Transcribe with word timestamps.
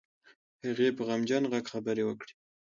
هغې 0.65 0.87
په 0.97 1.01
غمجن 1.07 1.43
غږ 1.51 1.65
خبرې 1.73 2.03
وکړې. 2.05 2.33